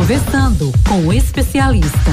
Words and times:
Conversando 0.00 0.72
com 0.88 1.08
o 1.08 1.12
especialista. 1.12 2.10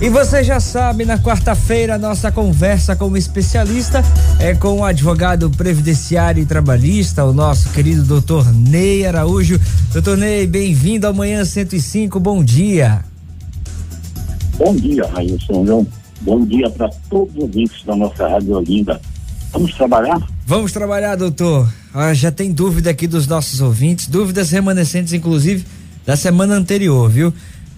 E 0.00 0.08
você 0.08 0.42
já 0.42 0.58
sabe, 0.58 1.04
na 1.04 1.16
quarta-feira, 1.16 1.96
nossa 1.96 2.32
conversa 2.32 2.96
com 2.96 3.06
o 3.06 3.16
especialista 3.16 4.02
é 4.40 4.52
com 4.52 4.80
o 4.80 4.84
advogado 4.84 5.48
previdenciário 5.48 6.42
e 6.42 6.44
trabalhista, 6.44 7.24
o 7.24 7.32
nosso 7.32 7.70
querido 7.70 8.02
doutor 8.02 8.52
Ney 8.52 9.06
Araújo. 9.06 9.60
Doutor 9.92 10.16
Ney, 10.18 10.44
bem-vindo 10.44 11.06
ao 11.06 11.14
Manhã 11.14 11.44
105, 11.44 12.18
bom 12.18 12.42
dia. 12.42 13.04
Bom 14.58 14.74
dia, 14.74 15.06
Railson. 15.06 15.86
Bom 16.22 16.44
dia 16.44 16.68
para 16.68 16.90
todos 17.08 17.32
os 17.36 17.42
ouvintes 17.42 17.84
da 17.84 17.94
nossa 17.94 18.26
Rádio 18.26 18.56
Olinda. 18.56 19.00
Vamos 19.52 19.72
trabalhar? 19.72 20.20
Vamos 20.44 20.72
trabalhar, 20.72 21.14
doutor. 21.14 21.68
Ah, 21.98 22.12
já 22.12 22.30
tem 22.30 22.52
dúvida 22.52 22.90
aqui 22.90 23.06
dos 23.06 23.26
nossos 23.26 23.62
ouvintes, 23.62 24.06
dúvidas 24.06 24.50
remanescentes, 24.50 25.14
inclusive, 25.14 25.64
da 26.04 26.14
semana 26.14 26.54
anterior, 26.54 27.08
viu? 27.08 27.32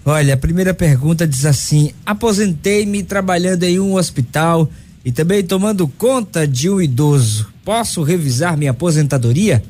Olha, 0.05 0.33
a 0.33 0.37
primeira 0.37 0.73
pergunta 0.73 1.25
diz 1.25 1.45
assim: 1.45 1.93
aposentei-me 2.05 3.01
trabalhando 3.01 3.63
em 3.63 3.79
um 3.79 3.93
hospital 3.93 4.69
e 5.05 5.11
também 5.13 5.41
tomando 5.41 5.87
conta 5.87 6.45
de 6.45 6.69
um 6.69 6.81
idoso. 6.81 7.49
Posso 7.63 8.03
revisar 8.03 8.57
minha 8.57 8.71
aposentadoria? 8.71 9.63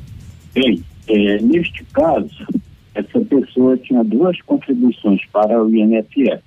Bem, 0.52 0.82
é, 1.06 1.40
neste 1.40 1.84
caso, 1.92 2.44
essa 2.92 3.20
pessoa 3.20 3.76
tinha 3.76 4.02
duas 4.02 4.36
contribuições 4.42 5.20
para 5.32 5.62
o 5.62 5.72
INSS, 5.72 6.42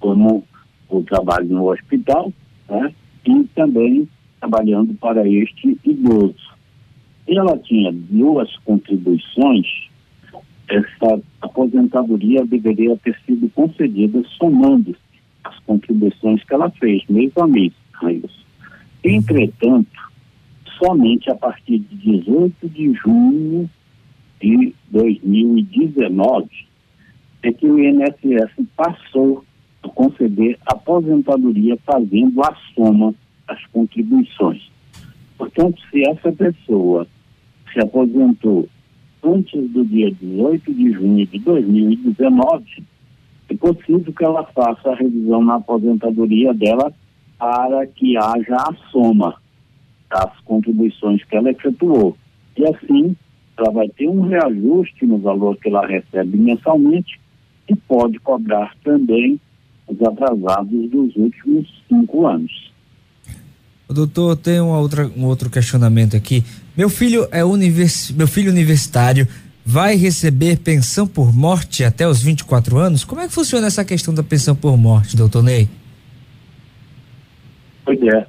como 0.00 0.42
o 0.88 1.02
trabalho 1.04 1.46
no 1.46 1.70
hospital 1.70 2.32
né, 2.68 2.92
e 3.24 3.44
também 3.54 4.08
trabalhando 4.40 4.92
para 4.94 5.24
este 5.28 5.78
idoso. 5.84 6.45
Ela 7.28 7.58
tinha 7.58 7.92
duas 7.92 8.54
contribuições 8.58 9.66
essa 10.68 11.22
aposentadoria 11.40 12.44
deveria 12.44 12.96
ter 12.96 13.16
sido 13.24 13.48
concedida 13.50 14.22
somando 14.36 14.96
as 15.44 15.58
contribuições 15.60 16.42
que 16.42 16.54
ela 16.54 16.70
fez 16.70 17.04
mês 17.08 17.32
a 17.36 17.46
mês. 17.46 17.72
Entretanto, 19.04 20.10
somente 20.76 21.30
a 21.30 21.36
partir 21.36 21.78
de 21.78 21.96
18 21.96 22.68
de 22.68 22.92
junho 22.94 23.70
de 24.40 24.74
2019 24.90 26.48
é 27.42 27.52
que 27.52 27.66
o 27.66 27.78
INSS 27.78 28.66
passou 28.76 29.44
a 29.84 29.88
conceder 29.88 30.58
aposentadoria 30.66 31.78
fazendo 31.86 32.42
a 32.42 32.56
soma 32.74 33.14
das 33.46 33.64
contribuições. 33.66 34.68
Portanto, 35.38 35.80
se 35.90 36.02
essa 36.08 36.32
pessoa 36.32 37.06
se 37.72 37.80
aposentou 37.80 38.68
antes 39.22 39.70
do 39.70 39.84
dia 39.84 40.10
18 40.10 40.74
de 40.74 40.92
junho 40.92 41.26
de 41.26 41.38
2019, 41.40 42.64
é 43.48 43.56
possível 43.56 44.12
que 44.12 44.24
ela 44.24 44.44
faça 44.44 44.90
a 44.90 44.96
revisão 44.96 45.42
na 45.44 45.56
aposentadoria 45.56 46.52
dela 46.52 46.92
para 47.38 47.86
que 47.86 48.16
haja 48.16 48.56
a 48.56 48.74
soma 48.90 49.34
das 50.10 50.38
contribuições 50.40 51.22
que 51.24 51.36
ela 51.36 51.50
efetuou. 51.50 52.16
E 52.56 52.64
assim, 52.64 53.16
ela 53.58 53.70
vai 53.70 53.88
ter 53.88 54.08
um 54.08 54.22
reajuste 54.22 55.06
no 55.06 55.18
valor 55.18 55.56
que 55.56 55.68
ela 55.68 55.86
recebe 55.86 56.36
mensalmente 56.36 57.20
e 57.68 57.74
pode 57.74 58.18
cobrar 58.20 58.74
também 58.84 59.40
os 59.86 60.00
atrasados 60.02 60.90
dos 60.90 61.14
últimos 61.16 61.84
cinco 61.88 62.26
anos. 62.26 62.72
Doutor, 63.88 64.36
tem 64.36 64.60
uma 64.60 64.78
outra, 64.78 65.06
um 65.16 65.24
outro 65.24 65.48
questionamento 65.48 66.16
aqui. 66.16 66.42
Meu 66.76 66.90
filho 66.90 67.28
é 67.30 67.44
univers, 67.44 68.10
meu 68.10 68.26
filho 68.26 68.50
universitário 68.50 69.28
vai 69.64 69.96
receber 69.96 70.58
pensão 70.58 71.06
por 71.06 71.34
morte 71.34 71.84
até 71.84 72.06
os 72.06 72.22
24 72.22 72.78
anos? 72.78 73.04
Como 73.04 73.20
é 73.20 73.26
que 73.26 73.32
funciona 73.32 73.66
essa 73.66 73.84
questão 73.84 74.12
da 74.12 74.22
pensão 74.22 74.54
por 74.54 74.76
morte, 74.76 75.16
doutor 75.16 75.42
Ney? 75.42 75.68
Pois 77.84 78.00
é, 78.02 78.26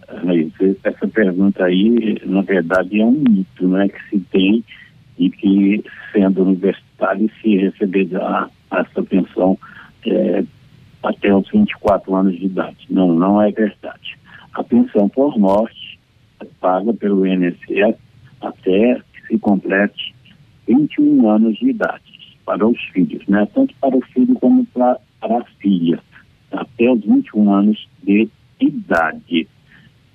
essa 0.84 1.08
pergunta 1.08 1.64
aí, 1.64 2.22
na 2.26 2.42
verdade, 2.42 3.02
é 3.02 3.06
um 3.06 3.12
mito, 3.12 3.68
né, 3.68 3.88
que 3.88 4.10
se 4.10 4.20
tem 4.32 4.64
e 5.18 5.30
que, 5.32 5.84
sendo 6.12 6.44
universitário, 6.44 7.30
se 7.42 7.58
receber 7.58 8.08
essa 8.72 9.04
pensão 9.04 9.58
é, 10.06 10.44
até 11.02 11.34
os 11.34 11.50
24 11.50 12.16
anos 12.16 12.38
de 12.38 12.46
idade. 12.46 12.86
Não, 12.90 13.14
não 13.14 13.42
é 13.42 13.52
verdade. 13.52 14.18
A 14.54 14.64
pensão 14.64 15.08
por 15.10 15.38
morte 15.38 16.00
é 16.42 16.46
paga 16.60 16.94
pelo 16.94 17.26
INSS 17.26 17.96
até 18.42 19.02
que 19.14 19.28
se 19.28 19.40
complete 19.40 20.16
21 20.68 21.30
anos 21.30 21.58
de 21.58 21.70
idade 21.70 22.38
para 22.46 22.66
os 22.66 22.80
filhos, 22.94 23.26
né? 23.28 23.48
Tanto 23.54 23.74
para 23.82 23.96
o 23.96 24.02
filho 24.02 24.34
como 24.36 24.66
para, 24.68 24.98
para 25.20 25.40
a 25.40 25.44
filha, 25.60 26.00
até 26.52 26.90
os 26.90 27.02
21 27.04 27.54
anos 27.54 27.88
de 28.04 28.30
idade. 28.60 29.48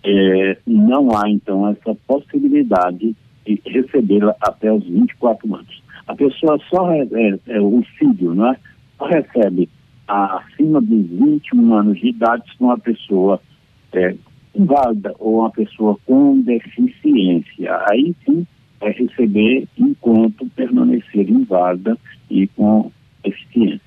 É, 0.05 0.57
não 0.67 1.17
há, 1.17 1.29
então, 1.29 1.69
essa 1.69 1.95
possibilidade 2.07 3.15
de 3.47 3.63
recebê-la 3.67 4.35
até 4.41 4.73
os 4.73 4.85
24 4.85 5.55
anos. 5.55 5.83
A 6.07 6.15
pessoa 6.15 6.59
só, 6.69 6.91
é, 6.93 7.07
é, 7.47 7.61
o 7.61 7.83
filho, 7.99 8.35
né? 8.35 8.57
Só 8.99 9.07
recebe 9.07 9.69
acima 10.09 10.81
dos 10.81 11.07
21 11.07 11.75
anos 11.75 11.99
de 11.99 12.09
idade 12.09 12.45
se 12.51 12.63
uma 12.63 12.79
pessoa 12.79 13.41
é, 13.93 14.15
inválida 14.55 15.15
ou 15.19 15.41
uma 15.41 15.51
pessoa 15.51 15.97
com 16.07 16.41
deficiência. 16.41 17.77
Aí 17.91 18.15
sim 18.25 18.47
vai 18.81 18.93
receber 18.93 19.69
enquanto 19.79 20.47
permanecer 20.57 21.29
inválida 21.29 21.97
e 22.31 22.47
com 22.49 22.91
deficiência. 23.25 23.81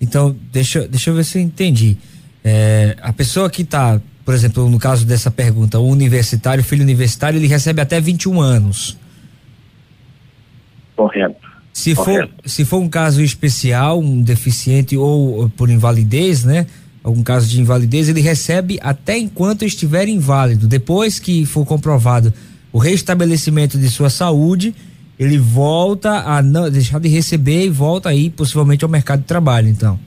Então, 0.00 0.36
deixa, 0.52 0.86
deixa 0.86 1.10
eu 1.10 1.14
ver 1.14 1.24
se 1.24 1.38
eu 1.38 1.42
entendi. 1.42 1.96
É, 2.44 2.96
a 3.00 3.12
pessoa 3.12 3.50
que 3.50 3.62
está, 3.62 4.00
por 4.24 4.34
exemplo, 4.34 4.68
no 4.68 4.78
caso 4.78 5.06
dessa 5.06 5.30
pergunta, 5.30 5.78
o 5.78 5.88
universitário, 5.88 6.62
filho 6.62 6.82
universitário, 6.82 7.38
ele 7.38 7.46
recebe 7.46 7.80
até 7.80 8.00
21 8.00 8.40
anos. 8.40 8.96
Correto. 10.94 11.48
Se 11.72 11.94
Correto. 11.94 12.34
for, 12.34 12.48
se 12.48 12.64
for 12.64 12.78
um 12.78 12.88
caso 12.88 13.22
especial, 13.22 14.00
um 14.00 14.20
deficiente 14.20 14.96
ou 14.96 15.48
por 15.50 15.70
invalidez, 15.70 16.44
né? 16.44 16.66
Algum 17.02 17.22
caso 17.22 17.48
de 17.48 17.60
invalidez, 17.60 18.08
ele 18.08 18.20
recebe 18.20 18.78
até 18.82 19.16
enquanto 19.16 19.64
estiver 19.64 20.08
inválido. 20.08 20.66
Depois 20.66 21.18
que 21.18 21.44
for 21.46 21.64
comprovado 21.66 22.32
o 22.72 22.78
restabelecimento 22.78 23.78
de 23.78 23.88
sua 23.88 24.10
saúde, 24.10 24.74
ele 25.18 25.38
volta 25.38 26.20
a 26.24 26.42
não 26.42 26.70
deixar 26.70 27.00
de 27.00 27.08
receber 27.08 27.64
e 27.64 27.70
volta 27.70 28.08
aí 28.08 28.30
possivelmente 28.30 28.84
ao 28.84 28.90
mercado 28.90 29.20
de 29.20 29.26
trabalho, 29.26 29.68
então. 29.68 29.98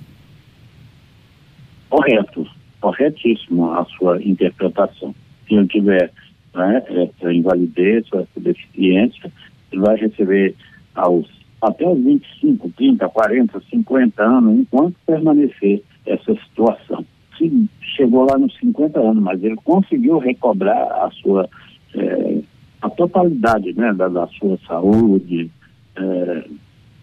Correto, 1.90 2.47
corretíssimo 2.80 3.72
a 3.72 3.85
sua 3.97 4.22
interpretação. 4.24 5.13
Se 5.47 5.56
ele 5.56 5.68
tiver 5.68 6.12
né, 6.56 6.84
essa 6.88 7.34
invalidez, 7.34 8.06
essa 8.13 8.40
deficiência, 8.40 9.31
ele 9.72 9.81
vai 9.81 9.97
receber 9.97 10.56
aos 10.96 11.28
até 11.62 11.88
os 11.88 12.03
25, 12.03 12.72
30, 12.75 13.07
40, 13.07 13.62
50 13.69 14.24
anos, 14.24 14.59
enquanto 14.59 14.96
permanecer 15.06 15.84
essa 16.06 16.34
situação. 16.47 17.06
Se 17.38 17.69
chegou 17.95 18.28
lá 18.29 18.38
nos 18.38 18.56
50 18.59 19.00
anos, 19.00 19.23
mas 19.23 19.44
ele 19.44 19.56
conseguiu 19.57 20.17
recobrar 20.17 20.78
a 21.03 21.09
sua 21.22 21.50
é, 21.95 22.41
a 22.81 22.89
totalidade 22.89 23.73
né, 23.73 23.94
da, 23.94 24.07
da 24.07 24.28
sua 24.28 24.57
saúde, 24.67 25.51
é, 25.95 26.47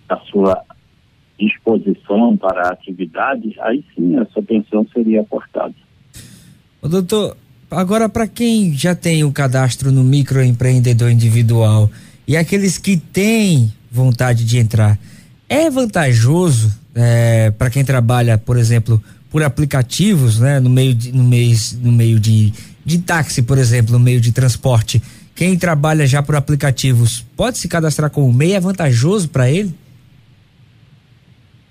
da 0.09 0.17
sua 0.31 0.65
disposição 1.39 2.37
para 2.37 2.69
a 2.69 2.73
atividade, 2.73 3.55
aí 3.61 3.85
sim 3.95 4.19
essa 4.19 4.43
pensão 4.43 4.85
seria 4.93 5.25
cortada. 5.25 5.75
Ô, 6.83 6.89
doutor, 6.89 7.37
agora 7.71 8.09
para 8.09 8.27
quem 8.27 8.73
já 8.73 8.95
tem 8.95 9.23
o 9.23 9.33
cadastro 9.33 9.93
no 9.93 10.03
microempreendedor 10.03 11.11
individual 11.11 11.89
e 12.27 12.37
aqueles 12.37 12.77
que 12.77 12.97
têm 12.97 13.73
vontade 13.91 14.45
de 14.45 14.59
entrar, 14.59 14.99
é 15.49 15.71
vantajoso 15.71 16.77
é, 16.95 17.51
para 17.51 17.71
quem 17.71 17.85
trabalha, 17.85 18.37
por 18.37 18.57
exemplo, 18.57 19.03
por 19.31 19.43
aplicativos, 19.43 20.41
né, 20.41 20.61
no 20.61 20.71
meio 20.71 20.95
de, 20.95 21.13
no 21.13 21.25
mês, 21.25 21.79
no 21.81 21.93
meio 21.93 22.19
de, 22.19 22.53
de 22.85 22.99
táxi, 23.01 23.43
por 23.43 23.59
exemplo, 23.59 23.93
no 23.93 24.01
meio 24.01 24.21
de 24.21 24.33
transporte. 24.33 25.01
Quem 25.35 25.57
trabalha 25.57 26.07
já 26.07 26.23
por 26.23 26.35
aplicativos 26.35 27.21
pode 27.37 27.59
se 27.59 27.69
cadastrar 27.69 28.11
como 28.11 28.33
MEI? 28.33 28.55
É 28.55 28.61
vantajoso 28.61 29.29
para 29.29 29.51
ele? 29.51 29.73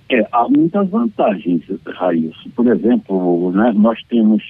É, 0.09 0.25
há 0.31 0.47
muitas 0.47 0.89
vantagens, 0.89 1.63
Raíssa. 1.85 2.50
Por 2.56 2.68
exemplo, 2.68 3.51
né, 3.51 3.74
nós 3.75 4.00
temos 4.07 4.41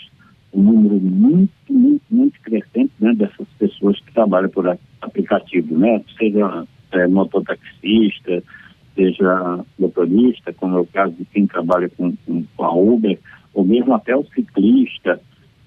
um 0.53 0.61
número 0.61 0.99
muito, 0.99 1.51
muito, 1.67 2.03
muito 2.11 2.39
crescente 2.41 2.91
né, 2.99 3.13
dessas 3.15 3.47
pessoas 3.57 3.99
que 3.99 4.13
trabalham 4.13 4.49
por 4.49 4.77
aplicativo, 5.01 5.75
né? 5.77 6.01
Seja 6.17 6.65
é, 6.91 7.07
mototaxista, 7.07 8.43
seja 8.97 9.63
motorista, 9.77 10.51
como 10.53 10.77
é 10.77 10.81
o 10.81 10.85
caso 10.87 11.13
de 11.13 11.25
quem 11.25 11.45
trabalha 11.45 11.87
com, 11.89 12.13
com, 12.25 12.43
com 12.55 12.63
a 12.63 12.73
Uber, 12.73 13.19
ou 13.53 13.63
mesmo 13.63 13.93
até 13.93 14.15
o 14.15 14.25
ciclista, 14.25 15.21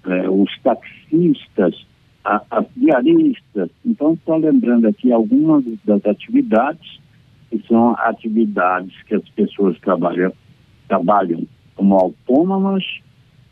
é, 0.04 0.28
os 0.28 0.50
taxistas, 0.62 1.86
a, 2.24 2.42
as 2.50 2.66
diaristas. 2.76 3.70
Então, 3.86 4.14
estou 4.14 4.36
lembrando 4.36 4.88
aqui 4.88 5.12
algumas 5.12 5.64
das 5.84 6.04
atividades 6.04 7.00
que 7.48 7.62
são 7.66 7.94
atividades 7.98 8.92
que 9.04 9.14
as 9.14 9.28
pessoas 9.30 9.78
trabalham, 9.80 10.32
trabalham 10.88 11.46
como 11.76 11.94
autônomas 11.94 12.84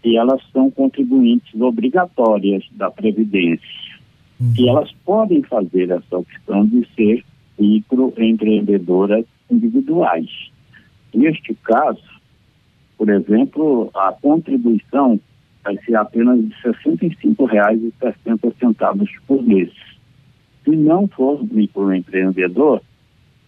e 0.04 0.16
elas 0.16 0.40
são 0.52 0.70
contribuintes 0.70 1.60
obrigatórias 1.60 2.64
da 2.72 2.90
Previdência. 2.90 3.98
Uhum. 4.40 4.52
E 4.56 4.68
elas 4.68 4.90
podem 5.04 5.42
fazer 5.42 5.90
essa 5.90 6.18
opção 6.18 6.66
de 6.66 6.86
ser 6.94 7.24
microempreendedoras 7.58 9.24
individuais. 9.50 10.28
Neste 11.14 11.54
caso, 11.54 12.02
por 12.96 13.08
exemplo, 13.08 13.90
a 13.94 14.12
contribuição 14.12 15.18
vai 15.64 15.76
ser 15.84 15.96
apenas 15.96 16.38
de 16.40 16.54
R$ 16.62 16.72
65,60 16.84 19.08
por 19.26 19.42
mês. 19.42 19.72
Se 20.64 20.76
não 20.76 21.08
for 21.08 21.42
microempreendedor, 21.44 22.80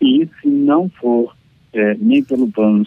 E 0.00 0.28
se 0.40 0.48
não 0.48 0.88
for 0.88 1.36
é, 1.72 1.94
nem 1.94 2.24
pelo 2.24 2.50
plano 2.50 2.84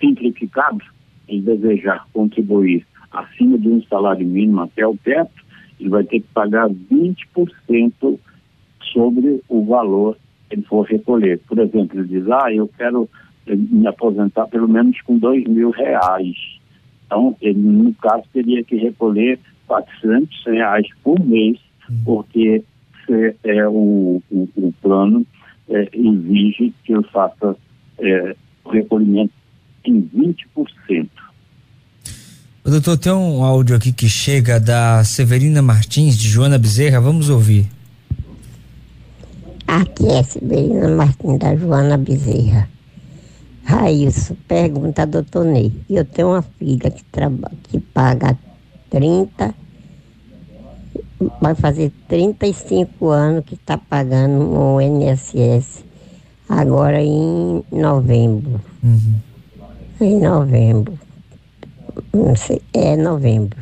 simplificado, 0.00 0.84
e 1.28 1.40
desejar 1.40 2.06
contribuir 2.12 2.86
acima 3.12 3.58
de 3.58 3.68
um 3.68 3.82
salário 3.84 4.26
mínimo 4.26 4.60
até 4.62 4.86
o 4.86 4.96
teto, 4.96 5.44
ele 5.78 5.88
vai 5.88 6.04
ter 6.04 6.20
que 6.20 6.26
pagar 6.34 6.68
20% 6.68 8.18
sobre 8.92 9.42
o 9.48 9.64
valor 9.64 10.16
que 10.48 10.56
ele 10.56 10.62
for 10.62 10.82
recolher. 10.82 11.38
Por 11.46 11.58
exemplo, 11.58 11.98
ele 11.98 12.08
diz, 12.08 12.30
ah, 12.30 12.52
eu 12.52 12.68
quero 12.76 13.08
me 13.46 13.86
aposentar 13.86 14.46
pelo 14.48 14.68
menos 14.68 15.00
com 15.02 15.18
dois 15.18 15.44
mil 15.44 15.70
reais. 15.70 16.36
Então, 17.06 17.36
ele, 17.40 17.58
no 17.58 17.94
caso, 17.94 18.24
teria 18.32 18.62
que 18.64 18.76
recolher 18.76 19.38
400 19.66 20.44
reais 20.46 20.86
por 21.02 21.18
mês, 21.20 21.58
porque 22.04 22.64
se, 23.06 23.36
é, 23.44 23.68
o, 23.68 24.22
o, 24.30 24.48
o 24.56 24.74
plano 24.80 25.26
é, 25.68 25.88
exige 25.92 26.72
que 26.84 26.92
eu 26.92 27.02
faça 27.04 27.56
é, 27.98 28.36
o 28.64 28.70
recolhimento 28.70 29.32
em 29.84 30.02
20%. 30.02 31.08
O 32.64 32.70
doutor, 32.70 32.96
tem 32.96 33.12
um 33.12 33.44
áudio 33.44 33.76
aqui 33.76 33.92
que 33.92 34.08
chega 34.08 34.58
da 34.58 35.04
Severina 35.04 35.60
Martins, 35.60 36.16
de 36.16 36.28
Joana 36.28 36.56
Bezerra, 36.56 36.98
vamos 36.98 37.28
ouvir. 37.28 37.68
Aqui 39.66 40.06
é 40.06 40.22
Severina 40.22 40.88
Martins, 40.88 41.38
da 41.38 41.54
Joana 41.54 41.98
Bezerra. 41.98 42.68
Raíssa, 43.64 44.36
pergunta, 44.48 45.06
doutor 45.06 45.44
Ney. 45.44 45.72
Eu 45.90 46.04
tenho 46.04 46.28
uma 46.28 46.42
filha 46.42 46.90
que, 46.90 47.04
trabalha, 47.04 47.54
que 47.64 47.78
paga 47.78 48.38
30, 48.88 49.54
vai 51.40 51.54
fazer 51.54 51.92
35 52.08 53.08
anos 53.08 53.44
que 53.44 53.54
está 53.54 53.76
pagando 53.76 54.50
o 54.50 54.80
INSS, 54.80 55.84
agora 56.48 57.02
em 57.02 57.62
novembro. 57.70 58.60
Uhum. 58.82 59.14
Em 60.00 60.20
novembro. 60.20 60.98
Não 62.12 62.36
sei, 62.36 62.62
é 62.72 62.96
novembro. 62.96 63.60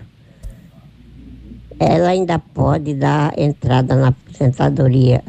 Ela 1.79 2.11
ainda 2.11 2.39
pode 2.39 2.95
dar 2.95 3.37
entrada 3.39 3.97
na 3.97 4.09
aposentadoria 4.09 5.23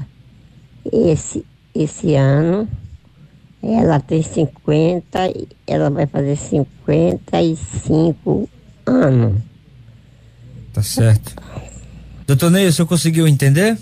esse, 0.91 1.45
esse 1.73 2.15
ano 2.15 2.67
ela 3.63 3.99
tem 4.01 4.21
50, 4.21 5.19
ela 5.65 5.89
vai 5.89 6.05
fazer 6.05 6.35
55 6.35 8.49
anos. 8.85 9.41
Tá 10.73 10.83
certo. 10.83 11.33
Doutor 12.27 12.51
Ney, 12.51 12.67
o 12.67 12.73
senhor 12.73 12.87
conseguiu 12.87 13.25
entender? 13.25 13.77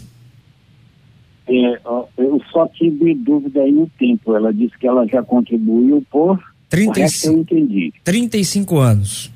É, 1.48 1.82
eu 2.18 2.40
só 2.52 2.68
tive 2.68 3.16
dúvida 3.16 3.62
aí 3.62 3.72
no 3.72 3.90
tempo. 3.98 4.36
Ela 4.36 4.54
disse 4.54 4.78
que 4.78 4.86
ela 4.86 5.08
já 5.08 5.24
contribuiu 5.24 6.06
por. 6.12 6.40
35, 6.72 7.34
eu 7.34 7.42
entendi. 7.42 7.94
35 8.04 8.78
anos. 8.80 9.32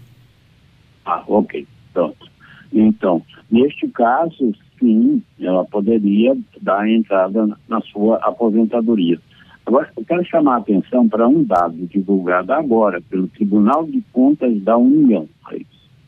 Ah, 1.06 1.24
ok. 1.28 1.68
Pronto. 1.94 2.32
Então, 2.74 3.22
neste 3.52 3.88
caso, 3.90 4.54
sim, 4.80 5.22
ela 5.40 5.64
poderia 5.66 6.36
dar 6.62 6.90
entrada 6.90 7.48
na 7.68 7.82
sua 7.82 8.18
aposentadoria. 8.18 9.20
Agora, 9.66 9.92
eu 9.98 10.06
quero 10.06 10.26
chamar 10.26 10.56
a 10.56 10.58
atenção 10.58 11.08
para 11.08 11.28
um 11.28 11.44
dado 11.44 11.76
divulgado 11.88 12.54
agora 12.54 13.02
pelo 13.02 13.28
Tribunal 13.28 13.86
de 13.86 14.02
Contas 14.12 14.60
da 14.62 14.78
União. 14.78 15.28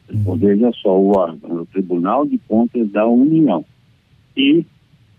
Uhum. 0.10 0.38
Veja 0.38 0.72
só 0.82 0.98
o 0.98 1.18
órgão, 1.18 1.62
o 1.62 1.66
Tribunal 1.66 2.26
de 2.26 2.38
Contas 2.48 2.90
da 2.92 3.06
União. 3.06 3.66
E 4.36 4.66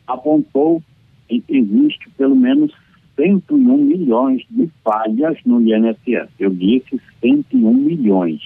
apontou 0.07 0.83
que 1.29 1.45
existe 1.49 2.09
pelo 2.17 2.35
menos 2.35 2.73
101 3.19 3.76
milhões 3.76 4.43
de 4.49 4.70
falhas 4.85 5.37
no 5.44 5.61
INSS. 5.61 6.29
Eu 6.38 6.50
disse 6.50 7.00
101 7.20 7.75
milhões. 7.75 8.41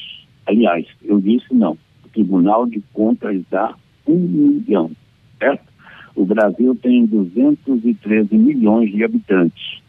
Aliás, 0.47 0.87
eu 1.05 1.21
disse 1.21 1.55
não. 1.55 1.77
O 2.05 2.09
Tribunal 2.09 2.67
de 2.67 2.83
Contas 2.95 3.43
dá 3.51 3.75
um 4.07 4.19
milhão, 4.19 4.91
certo? 5.39 5.71
O 6.17 6.25
Brasil 6.25 6.75
tem 6.77 7.05
213 7.07 8.35
milhões 8.35 8.91
de 8.91 9.05
habitantes. 9.05 9.83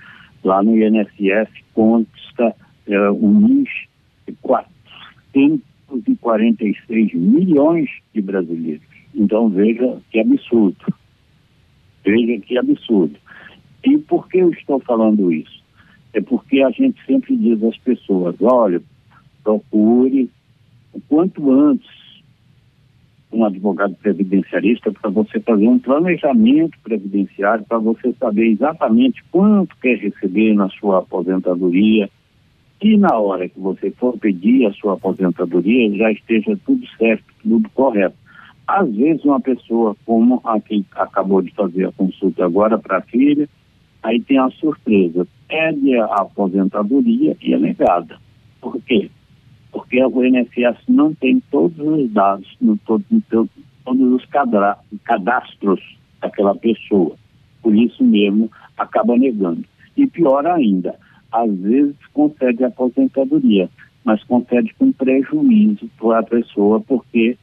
Lá 0.43 0.61
no 0.61 0.77
INSS 0.77 1.47
consta 1.73 2.53
é, 2.87 3.11
um 3.11 3.63
446 4.41 7.13
milhões 7.13 7.89
de 8.13 8.21
brasileiros. 8.21 8.83
Então 9.15 9.47
veja 9.49 10.01
que 10.11 10.19
absurdo. 10.19 10.93
Veja 12.05 12.37
que 12.41 12.57
absurdo. 12.57 13.22
E 13.83 13.97
por 13.97 14.27
que 14.27 14.39
eu 14.39 14.51
estou 14.51 14.79
falando 14.79 15.31
isso? 15.31 15.61
É 16.13 16.21
porque 16.21 16.61
a 16.61 16.69
gente 16.69 17.03
sempre 17.05 17.35
diz 17.35 17.61
às 17.63 17.77
pessoas, 17.77 18.35
olha, 18.41 18.81
procure 19.43 20.29
o 20.93 21.01
quanto 21.01 21.51
antes 21.51 22.03
um 23.31 23.43
advogado 23.43 23.95
previdenciarista 23.95 24.91
para 24.91 25.09
você 25.09 25.39
fazer 25.39 25.67
um 25.67 25.79
planejamento 25.79 26.77
previdenciário, 26.83 27.65
para 27.65 27.79
você 27.79 28.13
saber 28.13 28.51
exatamente 28.51 29.23
quanto 29.31 29.75
quer 29.77 29.97
receber 29.97 30.53
na 30.53 30.69
sua 30.69 30.99
aposentadoria 30.99 32.09
e 32.81 32.97
na 32.97 33.17
hora 33.17 33.49
que 33.49 33.59
você 33.59 33.89
for 33.91 34.17
pedir 34.17 34.67
a 34.67 34.73
sua 34.73 34.93
aposentadoria 34.93 35.97
já 35.97 36.11
esteja 36.11 36.57
tudo 36.65 36.85
certo, 36.97 37.23
tudo 37.41 37.69
correto. 37.69 38.15
Às 38.67 38.93
vezes 38.95 39.23
uma 39.25 39.39
pessoa 39.39 39.95
como 40.05 40.41
a 40.43 40.59
que 40.59 40.85
acabou 40.95 41.41
de 41.41 41.51
fazer 41.53 41.87
a 41.87 41.91
consulta 41.91 42.45
agora 42.45 42.77
para 42.77 42.97
a 42.97 43.01
filha, 43.01 43.49
aí 44.03 44.21
tem 44.21 44.37
a 44.37 44.49
surpresa, 44.51 45.27
pede 45.47 45.97
a 45.97 46.05
aposentadoria 46.05 47.35
e 47.41 47.53
é 47.53 47.57
negada. 47.57 48.17
Por 48.61 48.79
quê? 48.81 49.09
porque 49.73 50.01
o 50.05 50.23
INSS 50.23 50.77
não 50.87 51.13
tem 51.15 51.41
todos 51.51 51.77
os 51.79 52.09
dados, 52.11 52.47
no, 52.61 52.77
todo, 52.77 53.03
no, 53.09 53.49
todos 53.83 54.13
os 54.13 54.25
cadastros 55.03 55.81
daquela 56.21 56.55
pessoa. 56.55 57.15
Por 57.61 57.75
isso 57.75 58.03
mesmo, 58.03 58.51
acaba 58.77 59.17
negando. 59.17 59.65
E 59.97 60.05
pior 60.05 60.45
ainda, 60.45 60.95
às 61.31 61.51
vezes 61.57 61.95
concede 62.13 62.63
aposentadoria, 62.63 63.67
mas 64.05 64.23
concede 64.25 64.73
com 64.75 64.91
prejuízo 64.91 65.89
para 65.99 66.19
a 66.19 66.23
pessoa, 66.23 66.79
porque 66.79 67.35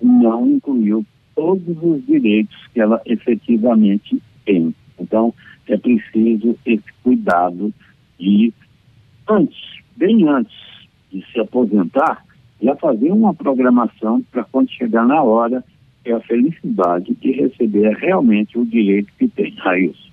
não 0.00 0.46
incluiu 0.46 1.04
todos 1.36 1.76
os 1.82 2.04
direitos 2.06 2.56
que 2.72 2.80
ela 2.80 3.00
efetivamente 3.04 4.22
tem. 4.46 4.74
Então, 4.98 5.34
é 5.72 5.76
preciso 5.76 6.56
esse 6.66 6.84
cuidado 7.02 7.72
de 8.18 8.52
antes, 9.28 9.58
bem 9.96 10.28
antes 10.28 10.54
de 11.10 11.24
se 11.32 11.40
aposentar, 11.40 12.24
já 12.62 12.74
fazer 12.76 13.10
uma 13.10 13.34
programação 13.34 14.22
para 14.30 14.44
quando 14.44 14.70
chegar 14.70 15.06
na 15.06 15.22
hora, 15.22 15.64
ter 16.02 16.12
a 16.12 16.20
felicidade 16.20 17.14
de 17.20 17.32
receber 17.32 17.96
realmente 17.96 18.58
o 18.58 18.64
direito 18.64 19.08
que 19.18 19.28
tem. 19.28 19.54
Raíssa. 19.56 20.04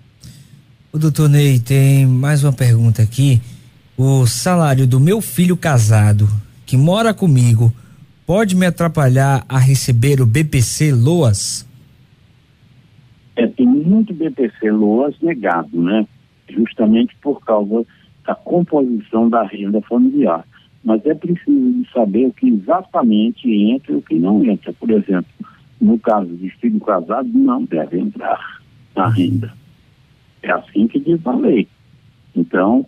O 0.92 1.00
doutor 1.00 1.30
Ney 1.30 1.60
tem 1.60 2.06
mais 2.06 2.44
uma 2.44 2.54
pergunta 2.54 3.02
aqui. 3.02 3.40
O 3.98 4.26
salário 4.26 4.88
do 4.88 5.00
meu 5.00 5.22
filho 5.22 5.56
casado, 5.56 6.28
que 6.66 6.76
mora 6.76 7.14
comigo, 7.14 7.72
pode 8.26 8.56
me 8.56 8.66
atrapalhar 8.66 9.46
a 9.48 9.58
receber 9.58 10.22
o 10.22 10.26
BPC 10.26 10.92
Loas? 10.92 11.66
É, 13.42 13.48
tem 13.48 13.66
muito 13.66 14.14
BPC 14.14 14.72
Loas 14.72 15.16
negado, 15.22 15.82
né? 15.82 16.08
Justamente 16.50 17.16
por 17.22 17.44
causa 17.44 17.86
da 18.26 18.36
composição 18.36 19.30
da 19.30 19.44
renda 19.44 19.82
familiar 19.82 20.46
mas 20.84 21.06
é 21.06 21.14
preciso 21.14 21.86
saber 21.94 22.28
o 22.28 22.34
que 22.34 22.48
exatamente 22.48 23.50
entra 23.50 23.94
e 23.94 23.96
o 23.98 24.02
que 24.02 24.16
não 24.16 24.44
entra. 24.44 24.74
Por 24.74 24.90
exemplo, 24.90 25.32
no 25.80 26.00
caso 26.00 26.36
de 26.36 26.50
filho 26.50 26.80
casado, 26.80 27.30
não 27.30 27.64
deve 27.66 28.00
entrar 28.00 28.62
na 28.96 29.08
renda. 29.08 29.54
É 30.42 30.52
assim 30.52 30.88
que 30.88 31.00
diz 31.00 31.26
a 31.26 31.34
lei. 31.34 31.68
Então, 32.36 32.86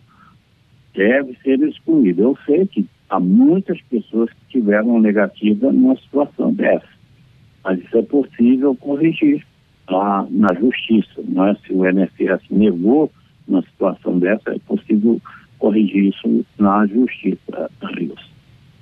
deve 0.96 1.38
ser 1.44 1.60
excluído. 1.62 2.24
Eu 2.24 2.38
sei 2.46 2.66
que 2.66 2.86
há 3.10 3.20
muitas 3.20 3.80
pessoas 3.84 4.32
que 4.32 4.60
tiveram 4.60 5.00
negativa 5.00 5.72
numa 5.72 5.96
situação 5.98 6.52
dessa. 6.54 6.88
Mas 7.64 7.80
isso 7.80 7.98
é 7.98 8.02
possível 8.02 8.76
corrigir 8.76 9.46
lá 9.90 10.26
na 10.30 10.54
justiça. 10.54 11.22
Não 11.28 11.48
é? 11.48 11.56
Se 11.66 11.74
o 11.74 11.88
INSS 11.88 12.42
negou 12.50 13.12
uma 13.48 13.62
situação 13.62 14.20
dessa, 14.20 14.52
é 14.52 14.60
possível 14.68 15.22
corrigir 15.60 16.10
isso 16.10 16.46
na 16.58 16.86
justiça, 16.88 17.70
Rios. 17.96 18.34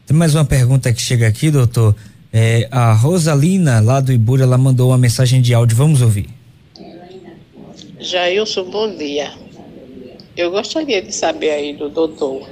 Tem 0.05 0.17
mais 0.17 0.35
uma 0.35 0.45
pergunta 0.45 0.91
que 0.93 1.01
chega 1.01 1.27
aqui, 1.27 1.51
doutor. 1.51 1.95
É, 2.33 2.67
a 2.71 2.93
Rosalina, 2.93 3.79
lá 3.81 3.99
do 3.99 4.11
Ibura, 4.11 4.43
ela 4.43 4.57
mandou 4.57 4.89
uma 4.89 4.97
mensagem 4.97 5.41
de 5.41 5.53
áudio. 5.53 5.75
Vamos 5.75 6.01
ouvir. 6.01 6.27
Jailson, 7.99 8.63
bom 8.71 8.95
dia. 8.95 9.31
Eu 10.35 10.49
gostaria 10.49 11.01
de 11.01 11.13
saber 11.13 11.51
aí 11.51 11.75
do 11.75 11.89
doutor. 11.89 12.47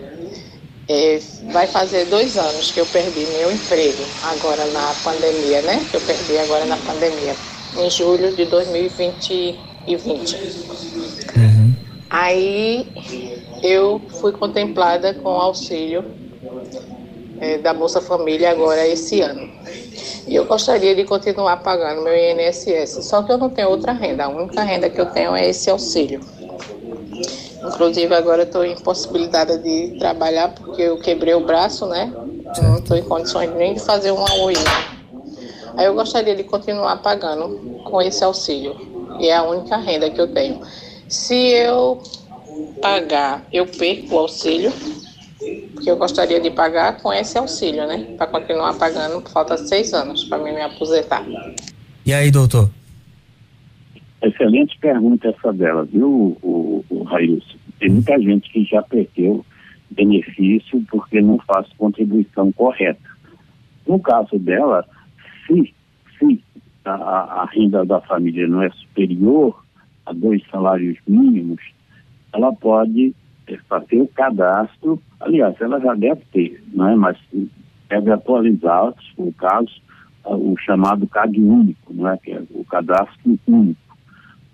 É, 0.88 1.20
vai 1.52 1.66
fazer 1.68 2.06
dois 2.06 2.38
anos 2.38 2.72
que 2.72 2.80
eu 2.80 2.86
perdi 2.86 3.26
meu 3.38 3.52
emprego, 3.52 4.04
agora 4.24 4.66
na 4.68 4.94
pandemia, 5.04 5.62
né? 5.62 5.86
Que 5.90 5.98
eu 5.98 6.02
perdi 6.02 6.38
agora 6.38 6.66
na 6.66 6.78
pandemia, 6.78 7.36
em 7.78 7.90
julho 7.90 8.36
de 8.36 8.46
2020. 8.46 9.60
Uhum. 11.36 11.74
Aí 12.10 12.88
eu 13.64 14.02
fui 14.20 14.32
contemplada 14.32 15.14
com 15.14 15.30
auxílio 15.30 16.04
é, 17.40 17.58
da 17.58 17.74
Bolsa 17.74 18.02
Família 18.02 18.52
agora 18.52 18.88
esse 18.88 19.22
ano. 19.22 19.50
E 20.28 20.36
eu 20.36 20.46
gostaria 20.46 20.96
de 20.96 21.06
continuar 21.06 21.58
pagando 21.58 22.02
meu 22.02 22.16
INSS, 22.16 23.04
só 23.06 23.24
que 23.24 23.32
eu 23.32 23.38
não 23.38 23.50
tenho 23.50 23.70
outra 23.70 23.94
renda. 23.94 24.26
A 24.26 24.30
única 24.30 24.62
renda 24.64 24.90
que 24.90 25.00
eu 25.00 25.08
tenho 25.08 25.36
é 25.36 25.50
esse 25.50 25.70
auxílio. 25.70 26.20
Inclusive 27.64 28.14
agora 28.14 28.44
estou 28.44 28.64
em 28.64 28.76
possibilidade 28.76 29.58
de 29.58 29.98
trabalhar 30.00 30.50
porque 30.50 30.82
eu 30.82 30.98
quebrei 31.00 31.34
o 31.34 31.46
braço, 31.46 31.86
né? 31.88 32.12
Não 32.62 32.78
estou 32.78 32.98
em 32.98 33.04
condições 33.04 33.54
nem 33.56 33.74
de 33.74 33.80
fazer 33.80 34.12
uma 34.12 34.32
OI. 34.36 34.56
Aí 35.80 35.86
eu 35.86 35.94
gostaria 35.94 36.36
de 36.36 36.44
continuar 36.44 36.98
pagando 36.98 37.58
com 37.86 38.02
esse 38.02 38.22
auxílio. 38.22 38.76
E 39.18 39.30
é 39.30 39.38
a 39.38 39.44
única 39.44 39.78
renda 39.78 40.10
que 40.10 40.20
eu 40.20 40.28
tenho. 40.28 40.60
Se 41.08 41.34
eu 41.34 42.04
pagar, 42.82 43.48
eu 43.50 43.66
perco 43.66 44.14
o 44.14 44.20
auxílio, 44.20 44.74
porque 45.74 45.90
eu 45.90 45.96
gostaria 45.96 46.42
de 46.42 46.52
pagar 46.52 47.02
com 47.02 47.14
esse 47.14 47.38
auxílio, 47.38 47.88
né? 47.88 48.14
Para 48.18 48.28
continuar 48.28 48.78
pagando, 48.78 49.22
falta 49.30 49.56
seis 49.56 49.94
anos 49.94 50.26
para 50.26 50.40
mim 50.40 50.52
me 50.52 50.60
aposentar. 50.60 51.26
E 52.06 52.12
aí, 52.12 52.30
doutor? 52.30 52.70
Excelente 54.22 54.78
pergunta 54.80 55.30
essa 55.30 55.54
dela, 55.54 55.86
viu, 55.86 56.38
o, 56.44 56.84
o 56.90 57.04
Railson? 57.04 57.56
Tem 57.80 57.90
muita 57.90 58.20
gente 58.20 58.52
que 58.52 58.66
já 58.66 58.82
perdeu 58.82 59.46
benefício 59.90 60.84
porque 60.92 61.22
não 61.22 61.40
faz 61.48 61.68
contribuição 61.78 62.52
correta. 62.52 63.00
No 63.88 63.98
caso 63.98 64.38
dela, 64.38 64.86
se, 65.50 65.74
se 66.18 66.44
a, 66.86 66.94
a 67.42 67.46
renda 67.46 67.84
da 67.84 68.00
família 68.02 68.48
não 68.48 68.62
é 68.62 68.70
superior 68.70 69.64
a 70.06 70.14
dois 70.14 70.42
salários 70.50 70.98
mínimos, 71.08 71.62
ela 72.34 72.54
pode 72.54 73.14
é, 73.48 73.58
fazer 73.68 74.02
o 74.02 74.08
cadastro, 74.08 75.02
aliás, 75.20 75.60
ela 75.60 75.80
já 75.80 75.96
deve 75.96 76.22
ter, 76.32 76.64
não 76.74 76.88
é? 76.88 76.96
mas 76.96 77.18
deve 77.90 78.12
atualizar, 78.12 78.94
se 78.94 79.16
for 79.16 79.28
o 79.28 79.34
caso, 79.34 79.82
o 80.26 80.56
chamado 80.58 81.08
CAD 81.08 81.40
único, 81.40 81.94
não 81.94 82.08
é? 82.10 82.18
que 82.18 82.32
é 82.32 82.42
o 82.52 82.64
cadastro 82.64 83.40
único 83.48 83.90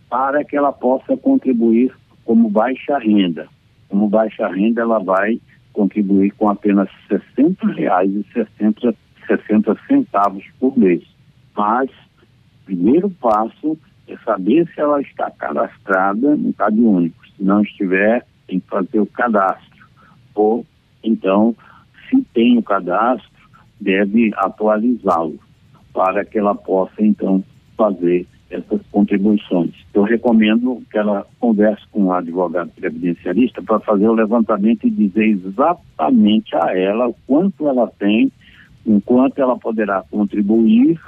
para 0.10 0.44
que 0.46 0.56
ela 0.56 0.72
possa 0.72 1.18
contribuir 1.18 1.94
como 2.24 2.50
baixa 2.50 2.98
renda. 2.98 3.48
Como 3.90 4.08
baixa 4.08 4.48
renda, 4.48 4.82
ela 4.82 5.00
vai 5.00 5.42
contribuir 5.74 6.32
com 6.32 6.50
apenas 6.50 6.88
R$ 7.10 7.20
60,60 7.38 8.96
60 9.26 9.78
centavos 9.88 10.44
por 10.60 10.78
mês. 10.78 11.04
Mas, 11.56 11.90
primeiro 12.66 13.10
passo 13.10 13.78
é 14.08 14.18
saber 14.18 14.68
se 14.74 14.80
ela 14.80 15.02
está 15.02 15.32
cadastrada 15.32 16.36
no 16.36 16.54
Cade 16.54 16.80
Único. 16.80 17.26
Se 17.28 17.44
não 17.44 17.62
estiver, 17.62 18.26
tem 18.48 18.60
que 18.60 18.68
fazer 18.68 19.00
o 19.00 19.06
cadastro. 19.06 19.86
Ou, 20.34 20.66
então, 21.04 21.56
se 22.10 22.22
tem 22.34 22.58
o 22.58 22.64
cadastro, 22.64 23.30
deve 23.80 24.32
atualizá-lo 24.36 25.40
para 25.94 26.26
que 26.26 26.38
ela 26.38 26.54
possa, 26.54 27.02
então, 27.02 27.44
fazer 27.78 28.28
essas 28.50 28.82
contribuições. 28.92 29.72
Eu 29.94 30.04
recomendo 30.04 30.82
que 30.92 30.98
ela 30.98 31.26
converse 31.40 31.84
com 31.92 32.04
o 32.04 32.06
um 32.06 32.14
advogado 32.14 32.72
previdencialista 32.76 33.62
para 33.62 33.80
fazer 33.80 34.08
o 34.08 34.14
levantamento 34.14 34.86
e 34.86 34.90
dizer 34.90 35.26
exatamente 35.26 36.56
a 36.56 36.78
ela 36.78 37.08
o 37.08 37.16
quanto 37.26 37.68
ela 37.68 37.88
tem, 38.00 38.32
o 38.86 39.02
quanto 39.02 39.42
ela 39.42 39.58
poderá 39.58 40.04
contribuir 40.10 41.00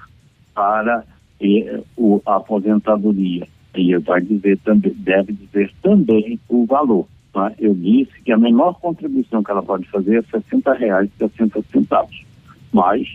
para 0.53 1.03
eh, 1.39 1.81
o, 1.95 2.21
a 2.25 2.37
aposentadoria. 2.37 3.47
E 3.75 3.95
vai 3.97 4.21
dizer 4.21 4.57
também, 4.59 4.91
deve 4.93 5.33
dizer 5.33 5.71
também 5.83 6.39
o 6.49 6.65
valor. 6.65 7.05
Tá? 7.31 7.53
Eu 7.59 7.75
disse 7.75 8.11
que 8.23 8.31
a 8.31 8.37
menor 8.37 8.79
contribuição 8.79 9.43
que 9.43 9.51
ela 9.51 9.61
pode 9.61 9.87
fazer 9.89 10.15
é 10.15 10.37
R$ 10.37 10.43
60,60 10.51 11.63
centavos. 11.71 12.25
Mas, 12.73 13.07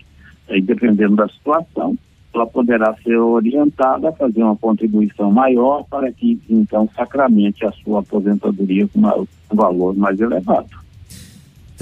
aí, 0.49 0.61
dependendo 0.61 1.17
da 1.17 1.27
situação, 1.27 1.97
ela 2.33 2.47
poderá 2.47 2.95
ser 3.03 3.17
orientada 3.17 4.09
a 4.09 4.13
fazer 4.13 4.41
uma 4.41 4.55
contribuição 4.55 5.31
maior 5.31 5.83
para 5.83 6.11
que 6.11 6.39
então 6.49 6.89
sacramente 6.95 7.65
a 7.65 7.71
sua 7.73 7.99
aposentadoria 7.99 8.87
com 8.87 8.99
um 8.99 9.55
valor 9.55 9.95
mais 9.95 10.19
elevado. 10.19 10.82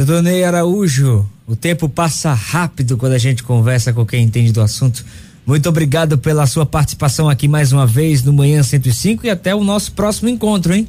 Doutor 0.04 0.24
Ney 0.24 0.44
Araújo, 0.44 1.24
o 1.46 1.56
tempo 1.56 1.88
passa 1.88 2.34
rápido 2.34 2.98
quando 2.98 3.14
a 3.14 3.20
gente 3.20 3.44
conversa 3.44 3.94
com 3.94 4.04
quem 4.04 4.24
entende 4.24 4.52
do 4.52 4.60
assunto. 4.60 5.06
Muito 5.46 5.70
obrigado 5.70 6.18
pela 6.18 6.48
sua 6.48 6.66
participação 6.66 7.30
aqui 7.30 7.48
mais 7.48 7.72
uma 7.72 7.86
vez 7.86 8.24
no 8.24 8.34
Manhã 8.34 8.64
105 8.64 9.28
e 9.28 9.30
até 9.30 9.54
o 9.54 9.64
nosso 9.64 9.92
próximo 9.92 10.28
encontro, 10.28 10.74
hein? 10.74 10.88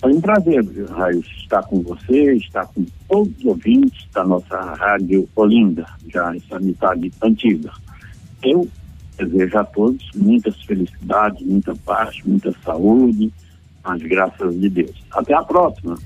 Foi 0.00 0.14
um 0.14 0.20
prazer, 0.20 0.64
Raio, 0.90 1.20
estar 1.20 1.62
com 1.64 1.82
você, 1.82 2.36
estar 2.36 2.64
com 2.68 2.86
todos 3.06 3.36
os 3.38 3.44
ouvintes 3.44 4.06
da 4.14 4.24
nossa 4.24 4.58
rádio 4.58 5.28
Olinda, 5.36 5.84
já 6.10 6.34
essa 6.34 6.56
amizade 6.56 7.12
antiga. 7.22 7.70
Eu 8.42 8.66
Desejo 9.18 9.58
a 9.58 9.64
todos 9.64 10.10
muitas 10.16 10.56
felicidades, 10.62 11.46
muita 11.46 11.74
paz, 11.84 12.16
muita 12.24 12.52
saúde, 12.64 13.30
as 13.84 14.02
graças 14.02 14.58
de 14.58 14.70
Deus. 14.70 15.04
Até 15.12 15.34
a 15.34 15.42
próxima. 15.42 15.98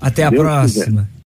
Até 0.00 0.24
a 0.24 0.30
Deus 0.30 0.42
próxima. 0.42 1.02
Quiser. 1.02 1.11